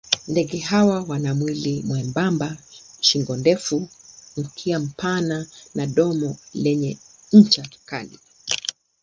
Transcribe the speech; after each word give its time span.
Ndege 0.27 0.57
hawa 0.57 1.01
wana 1.01 1.33
mwili 1.35 1.83
mwembamba, 1.83 2.57
shingo 2.99 3.35
ndefu, 3.37 3.87
mkia 4.37 4.79
mpana 4.79 5.47
na 5.75 5.87
domo 5.87 6.37
lenye 6.53 6.97
ncha 7.33 7.65
kali. 7.85 8.19